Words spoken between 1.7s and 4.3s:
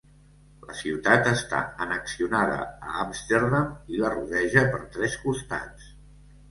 annexionada a Amsterdam i la